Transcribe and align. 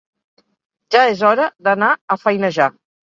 Ja 0.95 1.03
és 1.11 1.21
hora 1.31 1.47
d'anar 1.69 1.91
a 1.93 2.19
feinejar 2.23 2.69